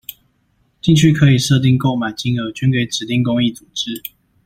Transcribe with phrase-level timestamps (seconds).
[0.81, 4.01] 進去可以設定購買金額捐給指定公益組織